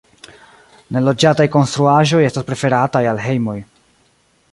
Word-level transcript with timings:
Neloĝataj 0.95 1.45
konstruaĵoj 1.55 2.21
estas 2.29 2.47
preferataj 2.47 3.03
al 3.13 3.21
hejmoj. 3.27 3.57